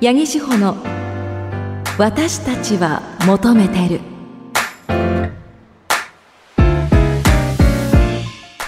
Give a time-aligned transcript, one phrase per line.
[0.00, 0.76] 八木志保の
[1.98, 4.00] 私たちは求めてる。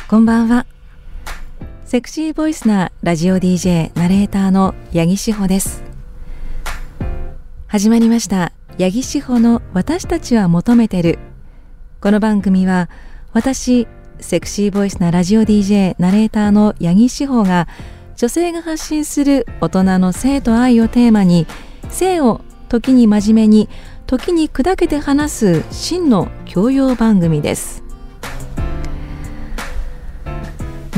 [0.09, 0.67] こんばんは。
[1.85, 5.85] セクシーボイスなラジオ DJ ナレーターの八木志保です。
[7.69, 8.51] 始まりました。
[8.77, 11.21] 八木志保の私たちは求めてる。
[12.01, 12.91] この番組は
[13.33, 13.87] 私
[14.19, 17.69] セクシーボイスなラジオ DJ ナレーターの八木志保が
[18.21, 21.47] 女性が発信する大人の性と愛をテーマに
[21.89, 23.71] 性を時に真面目に
[24.07, 27.83] 時に砕けて話す真の教養番組です。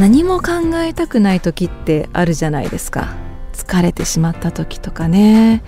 [0.00, 3.14] 何も考えたくない時ってあるじゃないですか。
[3.52, 5.62] 疲れてしまった時とかね。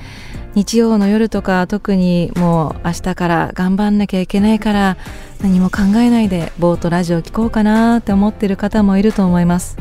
[0.57, 4.97] 日曜の夜とか特にもう明日から頑張んなきゃいけないから
[5.41, 9.77] 何も考えないでぼーっとラジオ聴こうかなって思ってる方もいると思います。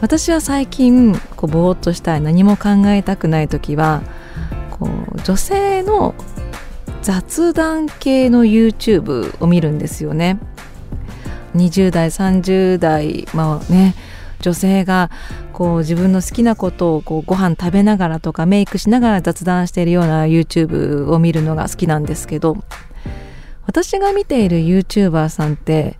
[0.00, 4.02] 私は最近こうぼーっとしたい何も考えたくない時は
[4.70, 6.14] こう女性の
[7.02, 10.38] 雑談系の YouTube を見るんですよね。
[11.54, 13.94] 20代30代まあね
[14.40, 15.10] 女性が
[15.52, 22.56] こう自分の好きなことをこうご飯食べながらとかメイクしながら雑談しているような YouTube を見るのが好きなんですけど
[23.66, 25.96] 私が見ている YouTuber さんって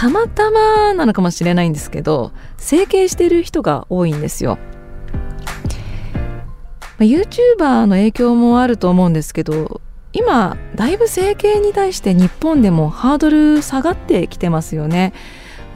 [0.00, 4.56] たまたまなのかもしれないんですけど整形してる人が多いんですよ。
[6.96, 9.82] ま、YouTuber の影響もあると思うんですけど
[10.14, 15.12] 今だいぶ整形に対して日本でもハードル下がってきてますよね。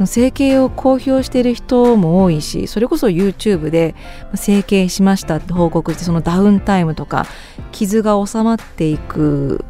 [0.06, 3.94] 整形を公表している人も多いしそれこそ YouTube で
[4.34, 7.26] 整形しましたって報告してそのダウンタイムとか
[7.72, 9.64] 傷が収まっていく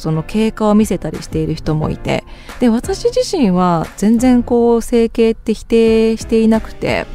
[0.00, 2.24] その経過を見せたりしている人もいて
[2.58, 7.06] で私自身は全然こう整形って否定していなくて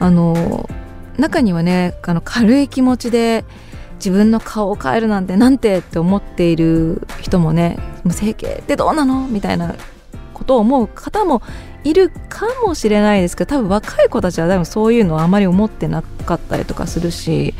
[0.00, 0.68] あの
[1.18, 3.44] 中にはねあの軽い気持ちで
[3.96, 9.28] 自分の顔を変えるなんてなんてって思っている人もねもう整形ってどうなの？
[9.28, 9.76] みたいな
[10.34, 11.40] ことを思う方も
[11.84, 17.54] いるかもしれないですけど多分若い子たちは多分そういうのはあまり思ってなかったりとかするし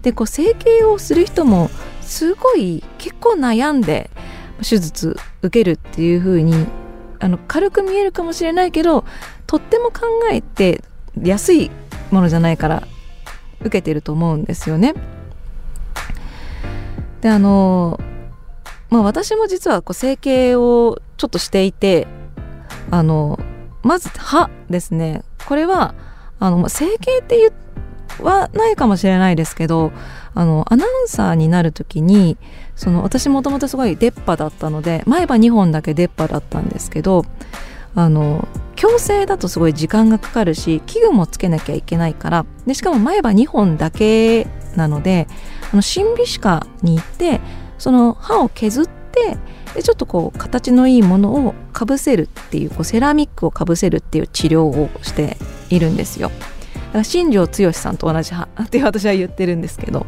[0.00, 1.68] でこう整形をする人も
[2.12, 4.10] すごい結構悩んで
[4.58, 6.66] 手術受けるっていう風に
[7.20, 9.06] あに軽く見えるかもしれないけど
[9.46, 10.84] とっても考えて
[11.18, 11.70] 安い
[12.10, 12.86] ものじゃないから
[13.60, 14.92] 受けてると思うんですよね。
[17.22, 17.98] であの
[18.90, 22.06] まあ私も実はこう整形をちょっとしていて
[22.90, 23.40] あの
[23.82, 25.94] まず歯ですねこれは
[26.38, 27.52] あの整形って言
[28.22, 29.92] はないかもしれないですけど
[30.34, 32.38] あのアナウンサーになる時に
[32.74, 37.24] その私もともとすごい出っ歯だったので前歯2本だけ出っ歯だったんですけど
[37.94, 45.28] あの矯正だとすごい時間がかかるし器具もつけなきゃいけないからでしかも前歯2本だけなので
[45.72, 47.40] あの審美歯科に行って
[47.78, 49.36] その歯を削って
[49.74, 55.36] でちょっとこう形のいいものをかぶせるっていうこうセラミックをかぶせるっていう治療をして
[55.70, 56.30] いるんですよ。
[57.02, 60.06] 新庄剛志さんと同じ派って私は言ってるんですけど、ま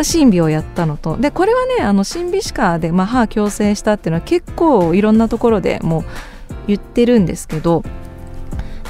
[0.00, 6.04] あ、審美をやったのとでこれはねあの審美歯科で、まあ、歯矯正したっていうのは結構いろんなところでもう
[6.66, 7.82] 言ってるんですけど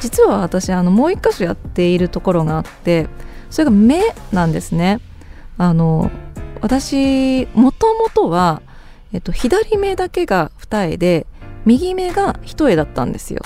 [0.00, 3.08] 実は私あのもう一箇所やっているところがあって
[3.50, 5.00] それが目なんですね。
[5.56, 6.10] あの
[6.60, 8.62] 私もともとは、
[9.12, 11.26] えっと、左目だけが二重で
[11.64, 13.42] 右目が一重だったんですよ。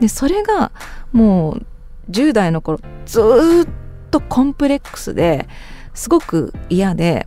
[0.00, 0.72] でそれが
[1.12, 1.66] もう
[2.10, 3.68] 10代の頃ずっ
[4.10, 5.48] とコンプレックスで
[5.94, 7.26] すごく嫌で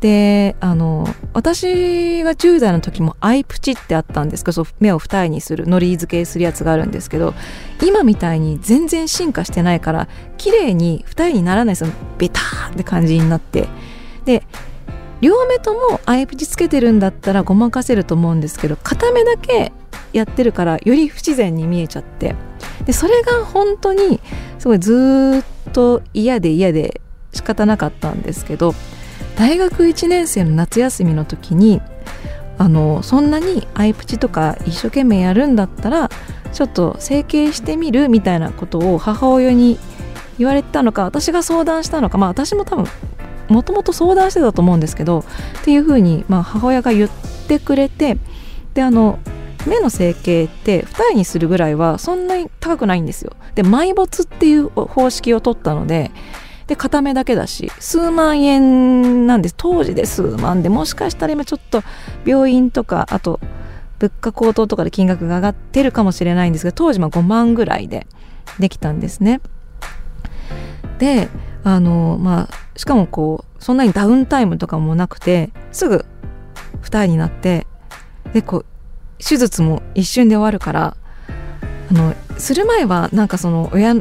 [0.00, 7.34] であの私が10代の時もアイプチってあったんですけど目を二重にするのり付けするやつがあるんですけど
[7.82, 13.68] 今みたいに全然進化してないから綺麗に二重にならないですよベターって感じになって
[14.26, 14.42] で
[15.20, 19.72] 両目ともアイプチつけてるんだったらごまかせると思うんですけど片目だけ
[20.12, 22.34] やってるからより不自然に見えちゃって
[22.84, 24.20] でそれが本当に
[24.58, 27.00] すごいずっと嫌で嫌で
[27.32, 28.74] 仕方なかったんですけど
[29.36, 31.80] 大学1年生の夏休みの時に
[32.58, 36.08] あのそんなにアイプチとか一生懸命やるんだったら
[36.52, 39.78] ちょっと整形してみるみたいなことを母親に
[40.38, 42.86] 言われたのか私が相談したのかまあ私も多分
[43.48, 45.20] もともと相談してたと思うんですけど
[45.60, 47.10] っていうふうに、まあ、母親が言っ
[47.48, 48.18] てくれて
[48.74, 49.18] であの
[49.66, 53.32] 目の整形って二重にするぐらいはそんなに高くないんですよ。
[53.54, 56.12] で埋没っていう方式を取ったので
[56.66, 59.54] で片目だけだし数万円なんです。
[59.56, 61.82] 当時で数万でもしかしたら今ちょっと
[62.24, 63.40] 病院とかあと
[63.98, 68.06] 物価高騰とかで金額が上がってるかもしれないんですが当時ま5万ぐらいで
[68.58, 69.40] できたんですね。
[70.98, 71.28] で
[71.66, 76.04] あのまあしかもこうそんなにダウンタイムとかもなくてすぐ
[76.80, 77.66] 二重になって
[78.32, 78.66] でこう
[79.18, 80.96] 手術も一瞬で終わるから
[81.90, 83.96] あのする前はなんかその親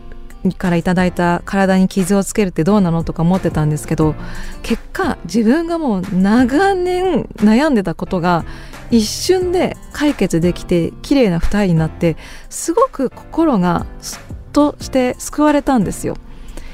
[0.59, 4.13] からいただいた体に傷をつけるってどうなのとか思ってたんですけど
[4.61, 8.45] 結果自分がもう長年悩んでたことが
[8.91, 12.15] 一瞬で解決できて綺麗な二重になって
[12.51, 16.15] すごく心がすっとして救われたんですよ。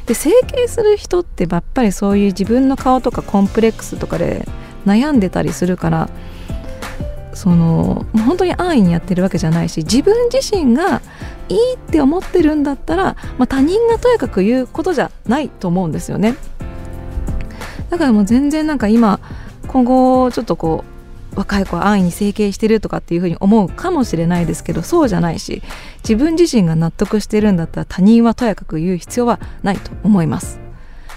[0.05, 4.47] で整形する人ってやっぱりそういう自分の顔とかコンプレックスとかで
[4.85, 6.09] 悩んでたりするから
[7.33, 11.01] その本当に安易にやってるわけじゃないし自分自身が
[11.49, 16.35] いいって思ってるんだったら、まあ、他人がとやかく言うことじゃないと思うんですよね。
[17.89, 19.19] だからもう全然なんか今
[19.67, 20.90] 今後ちょっとこう
[21.35, 25.61] 若い子は安易に整形してるとかっていうふうに思うかもしれないですけどそうじゃないし
[26.03, 30.59] 自分自身が納得してるんだったら他人はとやかく言う必要はないと思います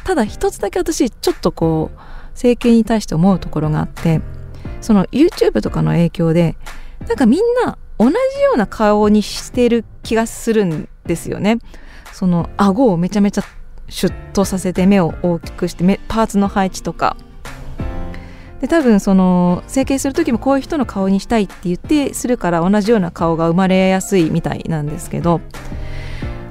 [0.05, 1.99] ただ一つだけ私ちょっとこう
[2.35, 4.21] 整形に対して思うところがあって
[4.81, 6.57] その YouTube とかの影響で
[7.09, 11.59] なんかみんな同じような顔にしてる気がするんですよね。
[12.13, 13.45] その顎をめちゃめちゃ
[13.89, 17.17] シュッとさせて目を大きくして目パーツの配置とか
[18.61, 25.41] で多分その整形する時もこういう人の顔にしたいって言ってするから同じような顔が生まれやすいみたいなんですけど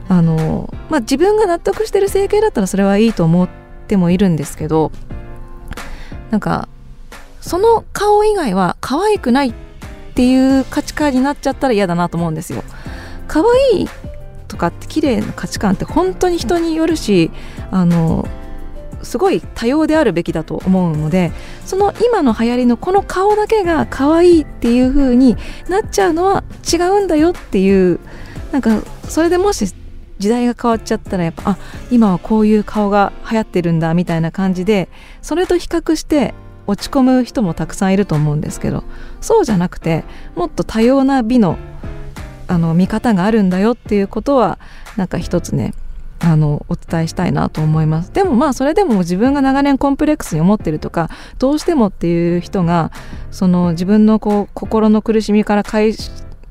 [0.09, 3.49] あのまあ自分が納得してる整形だったらそれはいいと思っ
[3.87, 4.91] てもいるんですけど
[6.29, 6.67] なんか
[7.41, 9.53] その顔以外は可愛くないっ
[10.15, 12.63] ていう価値観になっちゃったら嫌だなと思うんですよ。
[13.27, 13.41] 可
[13.73, 13.89] 愛い
[14.47, 17.31] とかって綺麗な価値観って本当に人によるし
[17.71, 18.27] あの
[19.03, 21.31] すごい多様であるべきだと思うので
[21.65, 25.35] その今の流行りのこの顔だけが可愛いっていう風に
[25.69, 27.99] なっちゃうのは違うんだよっていう
[28.51, 29.73] なんかそれでもし
[30.19, 31.57] 時代が変わっちゃったらやっぱあ
[31.91, 34.87] 今はこういう顔が流行ってるんだみたいな感じで
[35.21, 36.33] それと比較して
[36.65, 38.83] 落ち込む人もたくさんいると思うんですけど
[39.19, 40.05] そうじゃなくて
[40.35, 41.57] もっと多様な美の
[42.47, 44.59] あの見方があるんだよっていうことは
[44.95, 45.73] なんか一つね
[46.23, 48.13] あのお伝えしたいなと思います。
[48.13, 52.91] でもまあそれでも自分が長年コンプレックスに思ってるとかどうしてもっていう人が
[53.29, 55.93] その自分のこう心の苦しみから解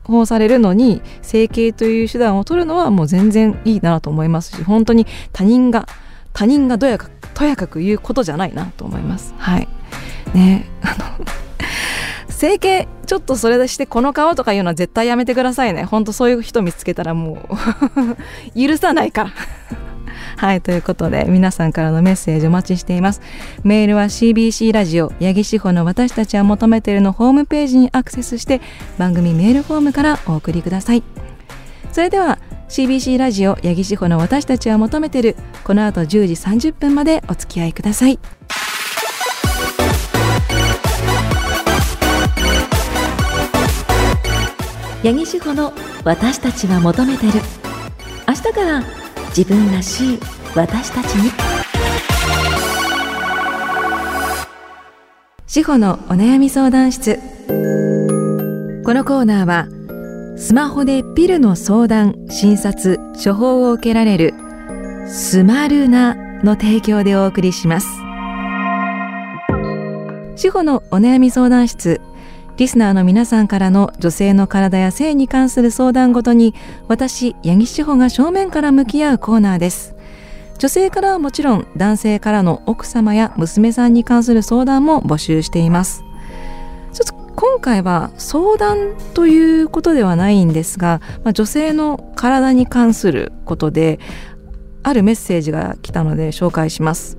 [0.05, 5.89] 放されるのに整形という手段を取るのはもう全然いいなと思いますし本当に他人が
[6.35, 9.35] 他人がどやかとやかく言うことじゃないなと思います。
[9.39, 9.69] はい。
[10.35, 10.69] ね。
[10.83, 11.25] あの
[12.29, 15.85] 整形ちょっとそれでしてこの顔とか言うのは絶対やめてくださいね。
[15.85, 17.39] ほんとそういう人見つけたらも
[18.55, 19.31] う 許さないから。
[20.43, 23.21] はいということで皆さんからのメッセージお待ちしています。
[23.63, 28.61] メールは CBC ラジオ八木志保の私たちは求めているのホームページにアクセスして
[28.99, 31.05] 番組メールフォームからお送りください。
[31.93, 38.19] それでは CBC ラジオ八木志保の私たちは求めてるこの後10時30分までお付き合いください。
[45.05, 45.73] 八木志保の
[46.03, 47.33] 私たちは求めてる。
[48.27, 49.02] 明日から
[49.35, 50.19] 自分らしい
[50.55, 51.31] 私たちに。
[55.47, 57.19] 志保のお悩み相談室。
[58.85, 59.69] このコーナーは
[60.37, 64.35] スマホでピルの相談診察処方を受けられる
[65.07, 67.89] スマルナの提供でお送りします。
[70.37, 72.03] 志保のお悩み相談室。
[72.59, 76.55] リスナーの皆さんからの女性の体や性に関する相談ごとに
[76.87, 79.95] 私八木志保が正面から向き合うコーナーです。
[80.59, 86.05] 女性からはもちろん男性からの奥様や娘さんに関する相談も募集しています。
[86.93, 93.99] ちょっと今回は相談ということではないんですが、まあ、女性の体に関することで
[94.83, 97.17] あるメッセージが来たので紹介します。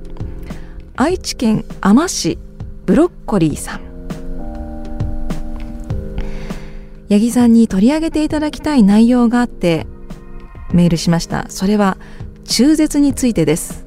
[0.96, 2.38] 愛知県あま市
[2.86, 3.93] ブロッコリーさん。
[7.14, 9.86] 八木さんに取り上げていただきたい内容があって
[10.72, 11.46] メールしました。
[11.48, 11.98] それは
[12.46, 13.86] 中絶についてです。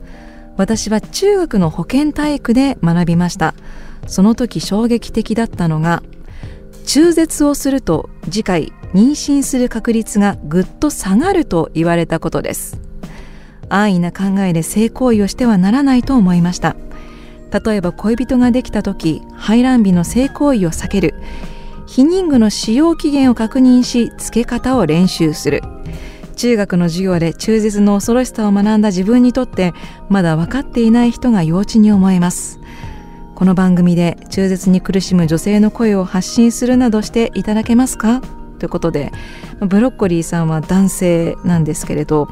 [0.57, 3.55] 私は中学の保健体育で学びました。
[4.07, 6.05] その時衝撃的だったのが
[6.87, 12.81] 中絶をすると次回妊娠する確率がぐっと下がると言われたことです。
[13.69, 16.77] 安易な考えで性行為をしてはならないと思いました。
[17.51, 21.15] 例えば恋人ができた時排卵日の性行為を避ける。
[21.87, 25.63] 避妊具の使用期限を確認し付け方を練習する。
[26.37, 29.73] 中学の授業で中絶の恐ろしさを学んだ自分にとって
[30.11, 32.61] まだ分かっていない人が幼稚に思えます。
[33.35, 38.21] この番組で中絶に苦しむ女性の声を発信するなどしていただけますか？
[38.59, 39.13] ということで
[39.61, 42.29] ブロッコリーさんは男性なんですけれど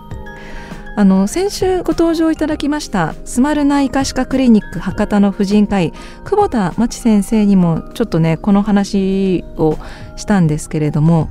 [0.96, 5.92] あの先週ご登場いただきましたスマルナ医科歯科クリニック博多の婦人科医
[6.24, 9.76] 久保田真知先生にもちょっとねこの話を
[10.16, 11.30] したんですけれども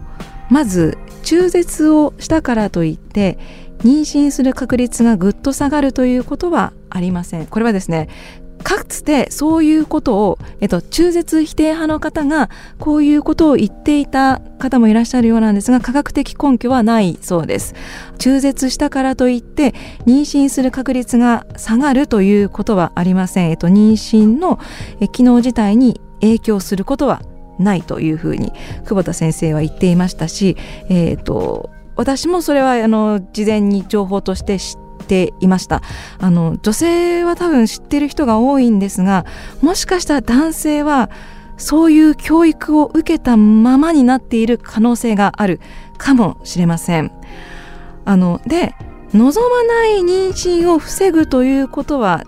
[0.50, 3.40] まず中絶をしたからといって
[3.80, 7.48] 妊娠する確率がぐっと下がるということはありません。
[7.48, 8.08] これはですね
[8.64, 17.76] かつてそういうことを、えっと、中絶否定派の方がこういうことを言っていた方もいらっしゃるようなんですが科学的根拠はないそうです。
[18.20, 19.74] 中絶したからといって
[20.06, 24.60] 妊娠する確率が下がるということはありません、えっと、妊娠の
[25.12, 27.22] 機能自体に影響することは
[27.60, 30.58] ないというふうに久保田先生は言っていましたし、
[30.90, 35.82] えーと、私もそれはあの事前に情報として知っていました
[36.20, 39.26] あの女性は多分知ってる人が多いんですが
[39.62, 41.10] もしかしたら男性は
[41.58, 45.60] そういう教育を受けたままになっている可能性がある
[45.98, 47.12] かもしれません。
[48.06, 48.76] あので
[49.14, 52.24] 望まない妊娠を防ぐということは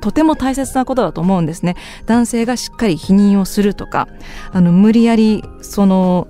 [0.00, 4.08] とても大切なことだと思うんですね男性がしっかり否認をするとか
[4.52, 6.28] あの無理やりその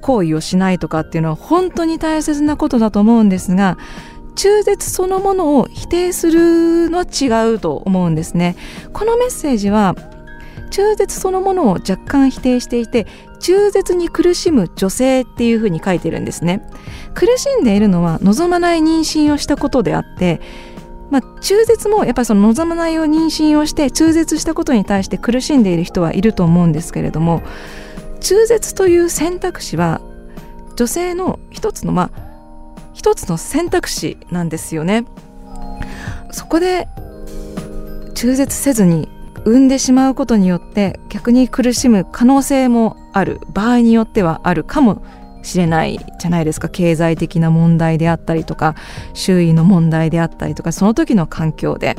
[0.00, 3.78] 行為をしないとかっていうのは本当に大切なことだと思うんですが
[4.40, 8.56] 中絶そのものを否定するのは違うと思うんですね。
[8.94, 9.94] このメッセージは
[10.70, 13.06] 中絶そのものを若干否定していて
[13.40, 16.66] 中絶に苦しむ女性っていうふうに書いてるんですね。
[17.12, 20.40] 苦しんでいるのは望まない妊娠をしたことであって
[21.10, 27.42] まあ、中絶もやっぱりその望まないを妊娠をして中絶したことに対して苦しんでいる人はいると思うんですけれども
[28.20, 30.00] 中絶という選択肢は
[30.76, 32.29] 女性の一つのまあ
[33.00, 35.06] 一つの選択肢なんですよね。
[36.32, 36.86] そこで
[38.12, 39.08] 中絶せずに
[39.46, 43.40] 産んでしまうことによって逆に苦しむ可能性もある。
[43.54, 45.02] 場合によってはあるかも
[45.42, 46.68] しれないじゃないですか。
[46.68, 48.74] 経済的な問題であったりとか
[49.14, 51.96] 周囲の問題であったりとかその時の環境で。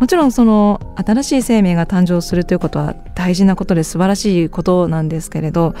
[0.00, 5.74] もちろんその新しい生命が誕生するということは大事なことで素晴らしいことなんですけれど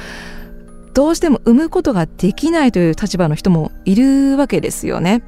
[0.94, 5.22] どうしても産むことができないという立場の人もいるわけですよね。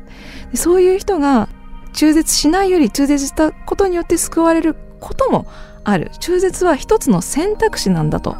[0.55, 1.49] そういう人が
[1.93, 5.47] 中絶しないより中絶したことによって救われることも
[5.83, 8.37] ある中絶は一つの選択肢なんだと。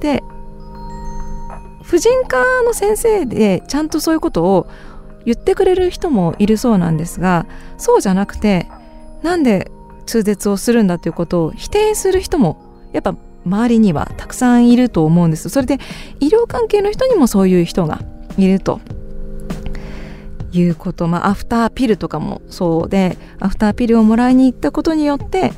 [0.00, 0.22] で
[1.82, 4.66] 婦人科の先生でちゃんとそういうことを
[5.24, 7.46] 言ってくれる人もいるそうなんですが
[7.78, 8.68] そうじゃなくて
[9.22, 9.70] なんで
[10.06, 15.48] 中絶をするんだということを否定する人もやっぱ周りにはたくさんいると思うんです。
[15.48, 15.78] それで
[16.20, 18.02] 医療関係の人にもそういう人が
[18.36, 18.80] いると。
[20.52, 25.52] いうこと、まあ、アフターピルとかもそうでアフターピルをもらいに行ったことによって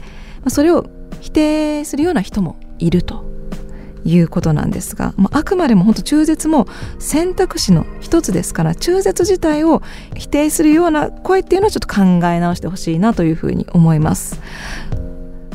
[0.49, 0.87] それを
[1.21, 3.29] 否定するような人もいると。
[4.05, 6.67] いうことなんですが、まあ、あくまでも本当中絶も
[6.99, 9.83] 選択肢の一つですから中絶自体を
[10.17, 14.41] 否定するような声っていうのはちょっと考え直してほしいなというふうに思います。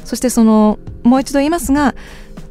[0.05, 1.95] そしてそのもう一度言いますが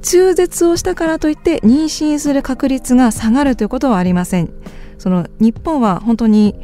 [0.02, 4.52] 中絶をしたからといって妊娠する確率が下がるということはありません。
[4.98, 6.54] その日本は本当に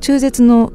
[0.00, 0.72] 中絶の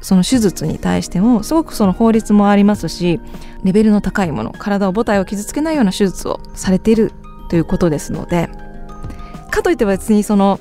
[0.00, 3.20] その手術に対してもすごくその法律もありますし
[3.64, 7.12] レベルの高いもの体を母体を傷つけないような手術をされている
[7.50, 8.48] ということですので
[9.50, 10.58] かといっては別にその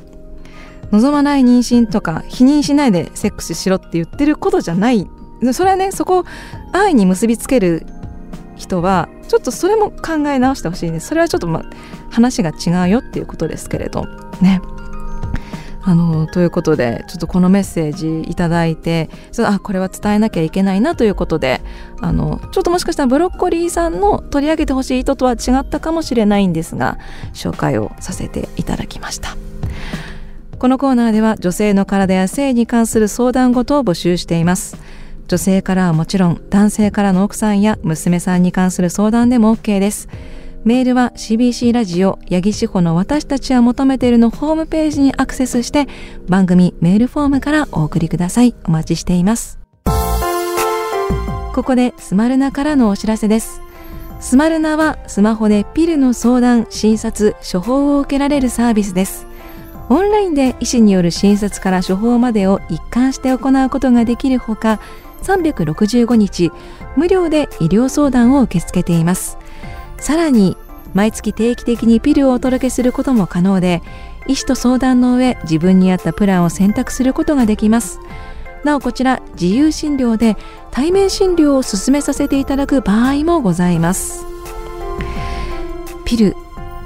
[0.92, 5.08] 望まない妊娠とか否認しないでセックスしろって言ってることじゃない。
[5.54, 6.26] それはねそこを
[6.74, 7.86] 愛に結びつける
[8.58, 11.64] 人はちょっとそれも考え直してほしいんですそれはちょっと、ま、
[12.10, 14.06] 話が違うよっていうことですけれど。
[14.42, 14.60] ね。
[15.82, 19.10] あのということでちょっとこのメッセージいただいて
[19.40, 21.62] あこれは伝えなきゃいけないなということで
[22.02, 27.00] あのちょっともしかしたらブロッコリーさんの取り上げてほしい意図とは違ったかもしれないんですが
[27.34, 29.36] 紹介をさせていただきました。
[30.60, 34.78] このコーナーでは女性の体や性に関する相談事を募集しています。
[35.30, 40.10] 女性からはもちろん男性からの奥さんや娘さんに関する相談でも OK です。
[40.66, 45.88] メールは CBC ラジオ八木志保の私たちは求めているのホームページにアクセスして
[46.28, 48.56] 番組メールフォームからお送りください。
[48.66, 49.60] お待ちしています。
[51.54, 53.62] ここでスマルナからのお知らせです。
[54.20, 59.28] スマルナはスマホでピルの相談、診察、処方を受けられるサービスです。
[59.90, 64.80] オンラインで医師による診察から処方までを一貫して行うことができるほか
[65.22, 66.52] 365日
[66.96, 69.38] 無料で医療相談を受け付けています。
[70.00, 70.58] さらに
[70.94, 73.82] 毎月定期的にピルをお届けすることも可能で
[74.28, 78.00] 医師と相談の上自分に合ったプランを選択することができます。
[78.64, 80.36] なおこちら自由診療で
[80.72, 84.26] 対面診療を進めさせていただく場合もございます。
[86.06, 86.36] ピル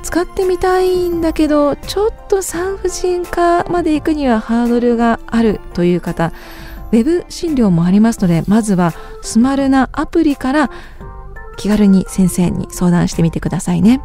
[0.04, 6.34] 使ってみたいんだけどちょっと産婦人科まで行くにはハードルがあるという方
[6.94, 10.70] ウェブ診療もありますのでまずはスマルナアプリから
[11.58, 14.00] 気軽に先生に相談してみてくださいね。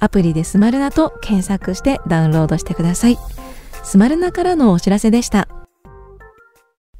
[0.00, 3.18] アプリでスマルナと検索してダウンロードしてください。
[3.82, 5.48] スマルナからのお知らせでした。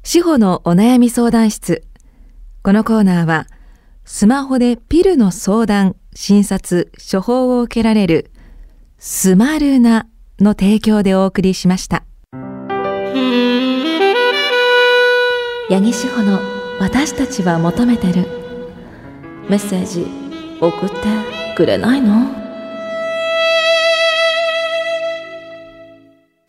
[0.03, 1.83] 司法のお悩み相談室。
[2.61, 3.47] このコーナーは
[4.05, 8.29] スマホでピルの相談診察処方を受けられる
[8.99, 10.07] スマルナ
[10.39, 12.03] の提供でお送りしました。
[15.69, 16.39] 八木志保の
[16.79, 18.27] 私たちは求めてる。
[19.49, 20.05] メッセージ
[20.61, 20.95] 送って
[21.55, 22.25] くれないの？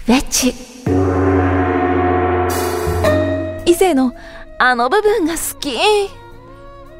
[0.04, 0.54] フェチ。
[3.66, 4.12] 異性の
[4.58, 5.78] あの部分が好き。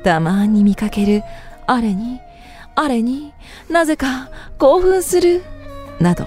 [0.05, 1.23] たまに見かける。
[1.67, 2.21] あれに
[2.75, 3.33] あれに
[3.69, 5.43] なぜか興奮する。
[5.99, 6.27] など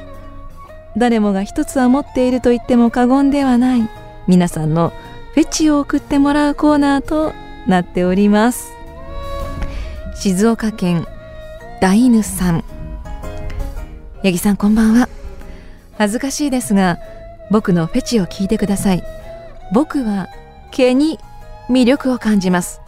[0.97, 3.89] 誰もが一つは持っていると言っても過言ではない。
[4.27, 4.93] 皆さんの
[5.33, 7.33] フェチを送ってもらうコーナーと
[7.67, 8.73] なっております。
[10.15, 11.05] 静岡県
[11.81, 12.63] 大犬さん。
[14.23, 15.09] 八木さんこんばんは。
[15.97, 16.99] 恥ずかしいですが
[17.49, 19.03] 僕のフェチを聞いてください。
[19.73, 20.27] 僕は
[20.71, 21.19] 毛に
[21.69, 22.81] 魅力を感じます。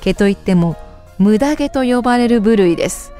[0.00, 0.76] 毛といっても
[1.18, 3.12] 無駄毛と呼ばれる部類です。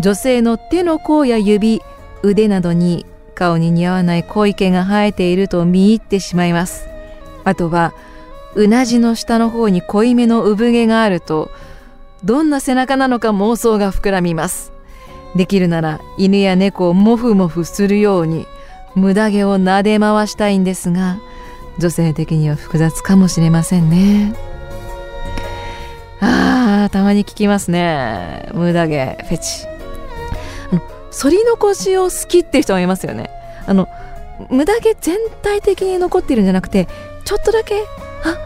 [0.00, 1.80] 女性の手の甲や指
[2.22, 6.88] 腕などに顔に似合わない濃い毛が生えていると見入ってしまいます。
[7.44, 7.94] あとは
[8.56, 11.50] うなじの下の方に濃いめの産毛があると
[12.24, 14.72] どんな背中なのか妄想が膨らみます。
[15.36, 18.46] できるなら犬や猫をモフモフするように
[18.94, 21.18] 無駄毛を撫で回したいんですが
[21.78, 24.34] 女性的には複雑かもしれませんね。
[26.20, 28.48] あーたまに聞きますね。
[28.54, 29.75] 無駄毛フェチ。
[31.20, 33.30] 反り残しを好きっていう人がいますよね。
[33.66, 33.88] あの
[34.50, 36.86] 無駄毛全体的に残ってるんじゃなくて
[37.24, 37.84] ちょっとだけ
[38.24, 38.36] あ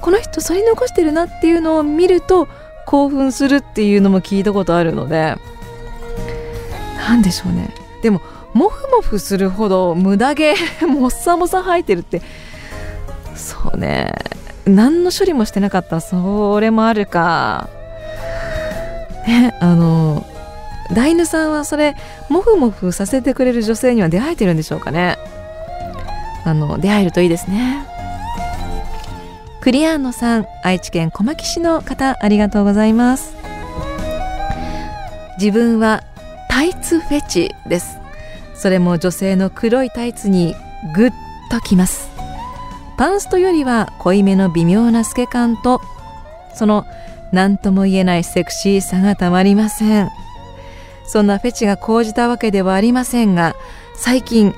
[0.00, 2.48] この人反り残してるなっていうのを見ると
[2.86, 5.36] 興奮するっていうのも聞いたことあるので。
[7.08, 7.72] 何でしょうね。
[8.02, 8.20] でも
[8.52, 10.54] モフモフするほど無駄毛
[10.86, 12.22] もっさもさ生えてるって
[13.34, 14.12] そうね。
[14.64, 17.68] 何の処理もしてなかったそれもあるか。
[19.26, 20.24] ねあの
[20.92, 21.96] ダイヌさんはそれ
[22.28, 25.16] モフモフさせてくれる女性には出会えてるんでしょうかね。
[26.44, 27.84] あの出会えるといいですね。
[29.60, 33.34] クリアンノさん愛知県小牧市の方ありがとうございます。
[35.38, 36.04] 自分は
[36.48, 37.98] タイツフェチです。
[38.54, 40.54] それも女性の黒いタイツに
[40.94, 41.10] グッ
[41.50, 42.08] ときます。
[42.96, 45.82] パンストよりは濃いめの微妙な透け感と
[46.54, 46.86] その
[47.32, 50.10] 何とも言えないセクシーさがたまりません。
[51.08, 53.54] そんなフェチが講じたわけではありませんが
[53.94, 54.54] 最近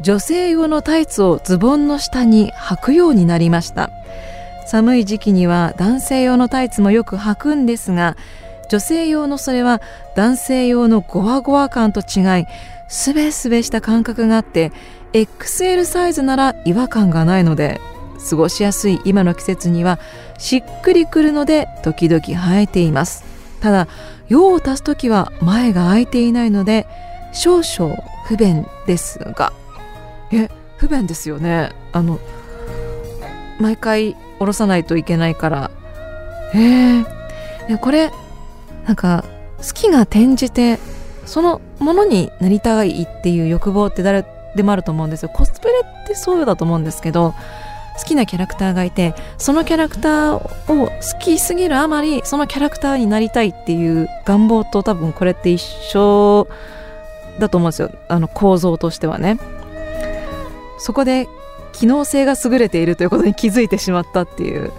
[0.00, 3.90] 女性用のタイツをズボンの下に履くようになりました。
[4.66, 8.16] 寒い時期には男性用のタイツもよく履くんですが
[8.68, 9.82] 女性用のそれは
[10.16, 12.46] 男性用のゴワゴワ感と違い
[12.88, 14.72] すべすべした感覚があって
[15.12, 17.80] XL サイズなら違和感がないので
[18.30, 19.98] 過ごしやすい今の季節には
[20.38, 23.24] しっくりくるので時々生えています。
[23.60, 23.88] ただ
[24.32, 26.86] 用を足す時は前が空いていないので
[27.34, 29.52] 少々不便ですが。
[30.32, 31.70] え不便ですよね。
[31.92, 32.18] あの
[33.60, 35.70] 毎回下ろさないといけないから。
[36.54, 37.00] へ
[37.68, 37.76] え。
[37.78, 38.10] これ
[38.86, 39.22] なんか
[39.58, 40.78] 好きが転じて
[41.26, 44.24] そのものになりたいっていう欲望って誰
[44.56, 45.28] でもあると思うんですよ。
[45.28, 47.34] コスプレってそうだと思うんですけど
[47.98, 50.40] 好きなキャラクターがいてそのキャラクターを
[50.86, 56.48] 好きすぎるあまりそのキャラクターになりたいっていう願望と多分これって一緒
[57.38, 57.90] だと思うんですよ。
[58.08, 59.38] あの構造としてはね。
[60.78, 61.28] そこで
[61.72, 64.72] 機能性が優れているということに気づいてしまったっていう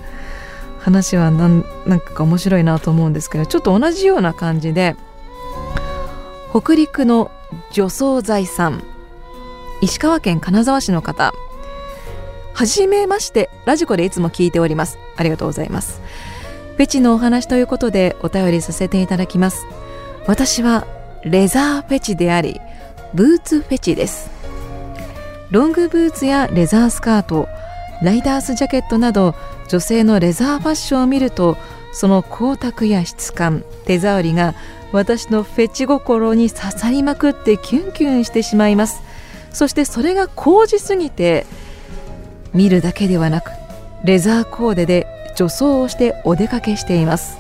[0.80, 4.95] 話はなんなんか面白いなと思うんですけどちょっと同じような感じで
[6.52, 7.32] 北陸の
[7.71, 8.84] 除草剤さん。
[9.82, 11.34] 石川県金沢市の方。
[12.54, 15.00] はじめましてラジコでいつも聞いております。
[15.18, 16.02] ありがとうございます。
[16.78, 19.66] フェチのお話ということでお便りさせていただきます。
[20.28, 20.86] 私は
[21.24, 22.60] レザーフェチであり
[23.13, 24.30] ブーツフェチです。
[25.50, 27.48] ロングブーツやレザースカート
[28.02, 29.36] ライダースジャケットなど
[29.68, 31.58] 女性のレザーファッションを見ると
[31.92, 34.56] その光沢や質感手触りが
[34.92, 39.02] 私のフェチ心に刺さりまくってキュンキュンしてしまいます。
[39.52, 41.46] そしてそれが高じすぎて
[42.54, 43.52] 見るだけではなく
[44.04, 47.38] レザーコーデで女装をしてお出かけしています。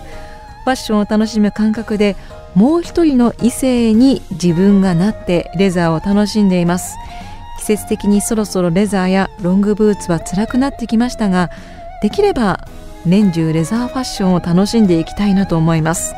[0.63, 2.15] ファッションを楽しむ感覚で
[2.55, 6.95] もう一人の異性に自分がなってレザーを楽しんでいます。
[7.59, 11.49] 季節的にそろそろレザーやロングブーツは辛くなってきましたが
[12.01, 12.67] できれば
[13.05, 16.15] 年中レザーファッションを楽しんでいきたいなと思います。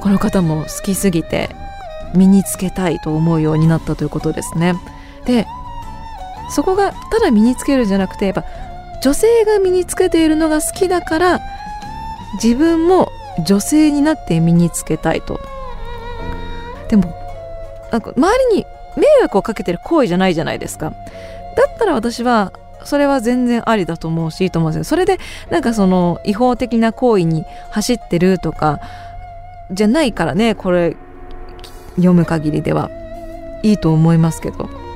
[0.00, 1.50] この方も好きすぎて
[2.14, 4.74] 身につけたいと思うようになったということですね。
[5.26, 5.46] で
[6.50, 8.44] そこがただ身につけるじゃなくてやっぱ
[9.02, 11.40] 女性が身につけているのが好きだから
[12.42, 13.10] 自分も
[13.46, 15.40] 女性になって身につけたいと。
[16.88, 17.14] でも
[17.92, 20.90] なんか周りに迷惑をかけてる行為じゃないじゃないですか。
[20.90, 20.96] だ
[21.64, 22.52] ったら私は
[22.84, 24.84] それは全然ありだと思うしいいと思うんですよ。
[24.84, 25.18] それで
[25.50, 28.80] なんかその違法的な行為に走ってるとか
[29.70, 30.96] じゃないからねこれ
[31.96, 32.90] 読む限りでは。
[33.62, 34.87] いいと思いますけど。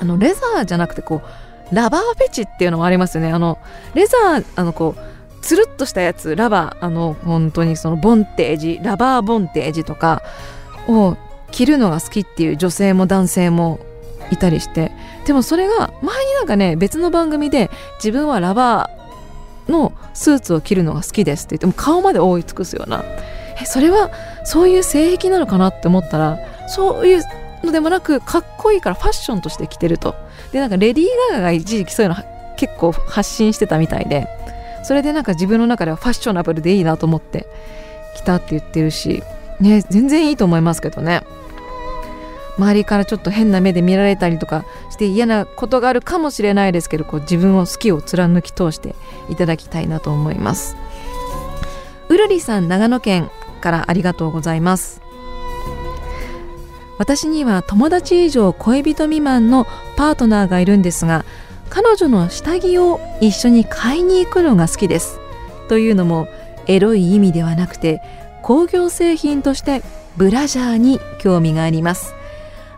[0.00, 1.22] あのレザーじゃなくてこ
[1.70, 3.32] うラバーフェチっていうのもありますよね。
[3.32, 3.58] あの
[3.94, 5.00] レザーあのこう
[5.42, 10.22] つるっとしたやつラバーあの本当にそのボンテージラバーボンテージとか
[10.88, 11.16] を
[11.50, 13.80] 着るのが好きっていう女性も男性も
[14.30, 14.92] いたりして。
[15.26, 17.70] でもそれが前になんかね別の番組で
[18.02, 23.04] 自分はラバーのスーツを着るのが好きですって言っても顔まで覆い尽くすような。
[23.60, 24.10] えそれは
[24.44, 27.22] そういう性癖なのかなって思ったらそういう
[27.62, 30.14] のでもなくかっこいいからファッションとして着てると。
[30.52, 32.16] でなんかレディー・ガガが一時期そういうの
[32.56, 34.28] 結構発信してたみたいで
[34.82, 37.46] それでなんか自分の中ではファッショナブルでいいなと思って
[38.16, 39.22] 着たって言ってるし
[39.60, 41.22] ね全然いいと思いますけどね。
[42.58, 48.94] 周りからちょっと変な目で見られたりとかして嫌なことがあるかもしれないですけどこう自分を好きを貫き通して
[49.30, 50.76] いただきたいなと思います。
[52.08, 53.30] うるりさん長野県
[53.62, 55.00] からありがとうございます。
[57.00, 61.24] 私には友達以上恋人未満のパートナーがいるんですが
[61.70, 65.18] 彼女の下着を一緒に買いに行くのが好きです。
[65.70, 66.28] というのも
[66.66, 68.02] エロい意味ではなくて
[68.42, 69.80] 工業製品として
[70.18, 72.12] ブラジャーに興味があります。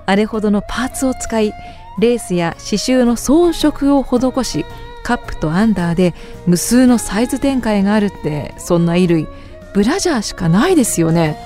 [0.06, 1.52] あれほどのパーツを使い
[1.98, 4.64] レースや刺繍の装飾を施し
[5.02, 6.14] カップとアンダーで
[6.46, 9.26] 無数のサイズ展開があるってそんな衣類
[9.74, 11.36] ブラジャーしかないですよね。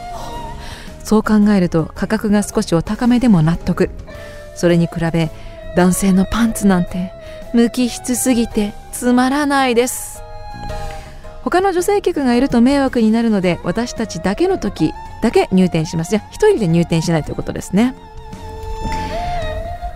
[1.06, 3.90] そう考えると価格が少しお高めでも納得。
[4.56, 5.30] それに比べ
[5.76, 7.12] 男性のパンツなんて
[7.54, 10.20] 無機質すぎてつまらないです。
[11.44, 14.92] 他の女性客がいると迷惑になるので私たちだけの時
[15.22, 16.10] だけ入店します。
[16.10, 17.94] じゃあ一人で入店しないということですね。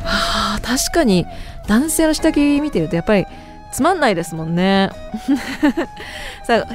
[0.05, 1.27] はあ確かに
[1.67, 3.27] 男性の下着見てるとやっぱり
[3.73, 4.91] つまんないですもんね。
[6.47, 6.67] さあ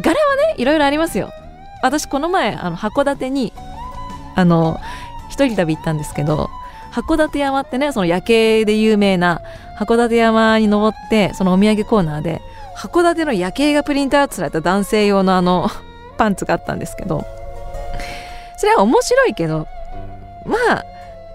[0.00, 1.32] 柄はねいろいろありますよ。
[1.84, 3.52] 私この前あの函館に
[4.34, 4.80] あの
[5.28, 6.50] 一人旅行ったんですけど
[6.92, 9.42] 函館山ってねその夜景で有名な
[9.78, 12.40] 函館山に登ってそのお土産コーナーで
[12.76, 15.68] 函館の夜景がプリントアウトされた男性用のあの
[16.16, 17.24] パンツがあったんですけど
[18.56, 19.66] それは面白いけど
[20.44, 20.84] まあ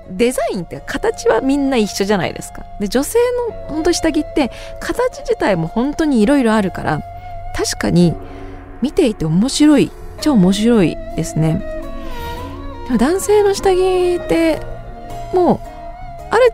[0.10, 2.66] デザインって形はみんな一緒じゃないですか。
[2.80, 7.02] で女性の本当下着って形自体も本当にいろいろあるから
[7.56, 8.16] 確かに
[8.82, 11.79] 見ていて面白い超面白いですね。
[12.98, 14.60] 男性の下着って
[15.34, 15.60] もう
[16.32, 16.54] ある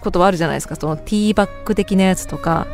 [0.00, 0.76] ことはあるじゃないですか。
[0.76, 2.66] そのティーバッグ的なやつとか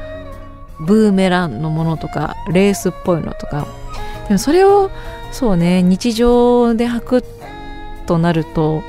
[0.81, 3.67] ブーメランのものとかレースっぽいのとか。
[4.29, 4.91] でもそれを
[5.33, 7.25] そうね日常で履く
[8.07, 8.83] となると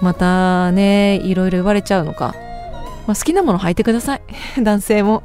[0.00, 2.34] またねいろいろ言われちゃうのか、
[3.06, 4.22] まあ、好きなもの履いてください。
[4.62, 5.22] 男性も。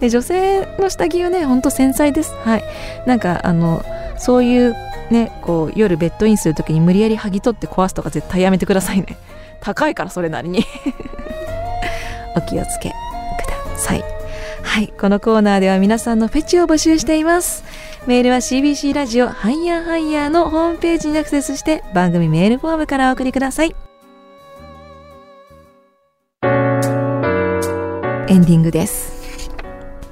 [0.00, 2.34] で女性の下着はねほんと繊細です。
[2.44, 2.64] はい。
[3.06, 3.82] なんかあの
[4.16, 4.76] そういう
[5.10, 9.16] ねこう夜ベッドインする時に無理やり剥ぎ取って壊すとか絶対やめてくださいね。
[9.60, 10.64] 高いからそれなりに。
[12.36, 14.04] お気をつけください。
[14.62, 17.64] はいこのコーナーでは皆さんのフェチを募集しています。
[18.06, 23.74] メールは CBC ラジオハイヤーハイヤーのホームページにアクセスして番組メールフォームからお送りください。
[28.28, 29.50] エンディングです。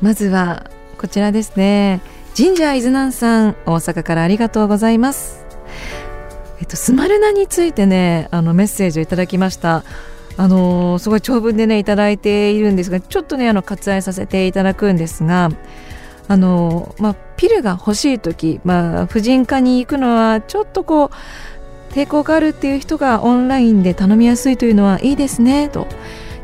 [0.00, 2.00] まずはこちらですね。
[2.36, 5.46] ジンジャーイズナンさん大阪からありがとうございます。
[6.60, 9.84] えっとスマルナについてねあのメッセージをいただきました。
[10.36, 15.48] あのー、すごい長文でねいただいているんですがちょっとねあの割愛させていただくんですが
[16.28, 25.86] あのー、まあ、ピルが欲しい時、まあ、婦人科に行くのはちょっとこう抵抗があるっていう人がオンラインで頼みやすいというのはいいですねと。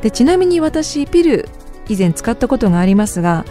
[0.01, 1.51] でちなみに私ピル
[1.87, 3.45] 以前使ったことがありますが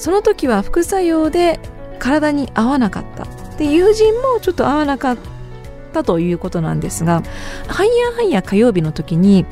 [0.00, 1.60] その時は副作用で
[1.98, 3.26] 体に合わなかった
[3.58, 5.18] で友人もちょっと合わなかっ
[5.92, 7.22] たということなんですが
[7.68, 9.44] ハイヤーハイヤー火曜日の時に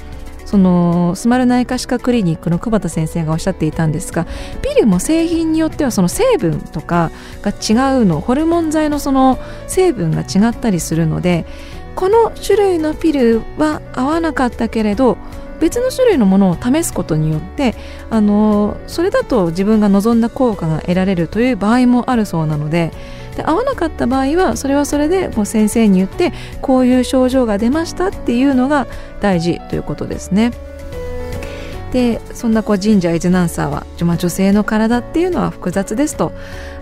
[0.47, 4.27] そのスマル内科歯科クリニックの久保田先生がおっしゃっていたんですが
[4.63, 7.11] ピルも製品によってはその成分とか
[7.43, 11.45] が違うのホルモン剤のその成分が違ったりするので
[11.95, 15.19] この種類のピルは合わなかったけれど
[15.61, 17.75] 別の種類のものを試すことによって
[18.11, 22.93] あのそれだと自分が望んだ効果が得られるという場合もあるそうなので
[23.37, 28.87] で合わなかった場合はそれはそれでもう先生に言ってこういう症状が出ましたっていうのが
[29.21, 30.53] 大事ということですね。
[31.93, 36.33] でそんなこう神社エジナンサーは、まあ、女性の体っていうのは複雑ですと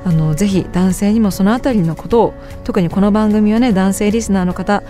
[0.05, 2.35] あのぜひ男性にもそのあたりのことを
[2.65, 4.83] 特にこの番組はね男性リスナーの方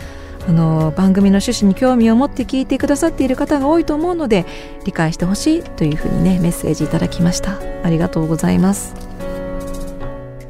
[0.48, 4.46] あの番組の趣旨に興味を持って聞いてくださっている方が多いと思うので
[4.84, 7.58] 理解してほしいというふうにねメッセージいただきました。
[7.82, 8.94] ありがとうございます。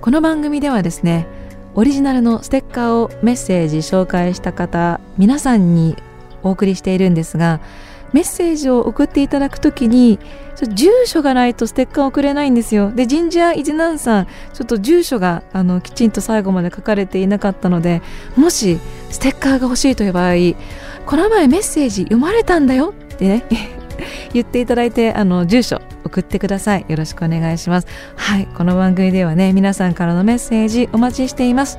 [0.01, 1.27] この番組ではですね
[1.75, 5.97] オリジナルのステッカーをメッセージ紹介した方皆さんに
[6.43, 7.61] お送りしているんですが
[8.17, 10.19] メッセージを送っていただくときに
[10.73, 12.91] 住所がないとステッカーを送れないんですよ。
[12.91, 18.01] で神社イジナンさんちょっと住所があのきちんと最後まで書かれていなかったので
[18.35, 18.79] もし
[19.11, 20.35] ステッカーが欲しいという場合
[21.05, 23.45] この前メッセージ読まれたんだよってね
[24.33, 26.87] 言っていただいてあの住所送ってください。
[26.89, 27.87] よろしくお願いします。
[28.17, 31.79] はいこの番組ではね皆さんからのメッセージお待ちしています。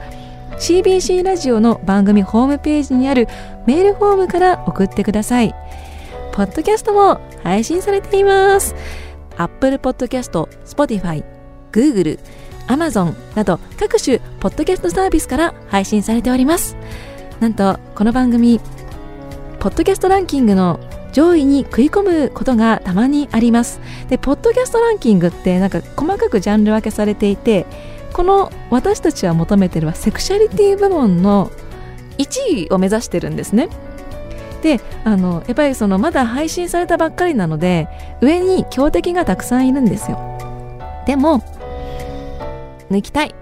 [0.60, 3.28] CBC ラジオの番組ホームページにある
[3.65, 5.56] メールフォームから送ってください。
[6.38, 8.76] ポッドキャストも配信されています。
[9.38, 11.26] Apple Podcast、Spotify、
[11.71, 12.19] Google、
[12.67, 16.78] Amazon など各種ポッドキャストサービスから配信されております。
[17.39, 18.60] なんとこの番組、
[19.60, 20.80] ポッドキャストランキングの
[21.12, 23.82] 上位に食い込むことがたまにあります。
[24.08, 27.65] で、ポッドキャストランキングってなんか細かくジャンル分けされていて、
[28.13, 31.50] この私たちは求めてるはセクシャリティ部門の
[32.19, 33.69] 1位を目指してるんですね。
[34.61, 37.87] であのやっぱりそのまだ配信されたばっかりなので
[38.21, 40.17] 上に強敵がたくさんいるんですよ。
[41.05, 41.43] でも
[42.91, 43.35] 抜きたい。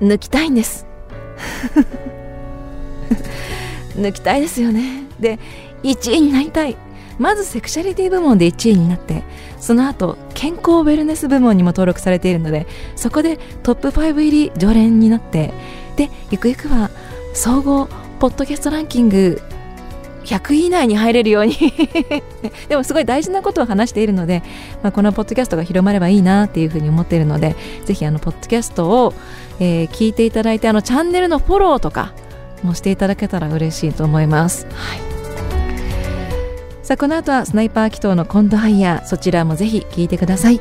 [0.00, 0.86] 抜きたいんです。
[3.96, 5.04] 抜きたいですよね。
[5.18, 5.38] で
[5.82, 6.76] 1位になりたい。
[7.18, 9.24] まずセクシャリティ部門で1位になって
[9.58, 12.66] その後健康ウェルネス部門にも登録されているので
[12.96, 15.52] そこでトップ5入り常連になって
[15.96, 16.90] でゆくゆくは
[17.34, 17.88] 総合
[18.20, 19.42] ポッドキャストランキング
[20.24, 21.54] 100位以内に入れるように
[22.68, 24.42] でもすごい大事なことを話しているので、
[24.82, 29.14] まあ、このポッドキャストが広まればいいなっていうふうに思っているのでぜひあのポッドキャストを、
[29.60, 32.12] えー、聞いていただいてあのチャンネルのフォローとか
[32.62, 34.66] もしていただけたら嬉しいと思います。
[34.74, 35.18] はい
[36.88, 40.60] さあこの後はスナイパー祈祷のコントハイヤーそちらもぜひ聞いてください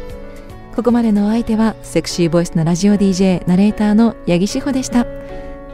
[0.76, 5.06] ここまでのお相手はセクシーボイスのラジオ DJ ナレーターの八木志保でした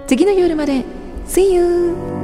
[0.06, 0.86] 次の夜まで
[1.26, 2.23] See you!